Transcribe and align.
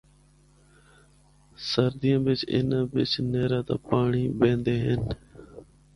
سردیاں 1.69 2.21
بچ 2.25 2.41
اناں 2.55 2.85
بچ 2.93 3.11
نہر 3.31 3.51
دا 3.67 3.75
پانڑی 3.87 4.23
بیندے 4.39 4.75
ہن۔ 4.83 5.01